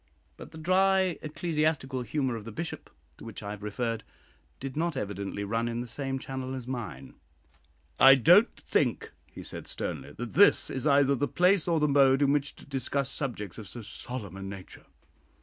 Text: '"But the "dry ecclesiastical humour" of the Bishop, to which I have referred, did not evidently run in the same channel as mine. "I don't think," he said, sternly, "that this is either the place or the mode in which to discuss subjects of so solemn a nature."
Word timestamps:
'"But 0.37 0.49
the 0.51 0.57
"dry 0.57 1.19
ecclesiastical 1.21 2.01
humour" 2.01 2.35
of 2.35 2.43
the 2.43 2.51
Bishop, 2.51 2.89
to 3.19 3.23
which 3.23 3.43
I 3.43 3.51
have 3.51 3.61
referred, 3.61 4.03
did 4.59 4.75
not 4.75 4.97
evidently 4.97 5.43
run 5.43 5.67
in 5.67 5.79
the 5.81 5.87
same 5.87 6.17
channel 6.17 6.55
as 6.55 6.65
mine. 6.67 7.13
"I 7.99 8.15
don't 8.15 8.49
think," 8.61 9.11
he 9.31 9.43
said, 9.43 9.67
sternly, 9.67 10.13
"that 10.13 10.33
this 10.33 10.71
is 10.71 10.87
either 10.87 11.13
the 11.13 11.27
place 11.27 11.67
or 11.67 11.79
the 11.79 11.87
mode 11.87 12.23
in 12.23 12.33
which 12.33 12.55
to 12.55 12.65
discuss 12.65 13.11
subjects 13.11 13.59
of 13.59 13.67
so 13.67 13.83
solemn 13.83 14.35
a 14.37 14.41
nature." 14.41 14.87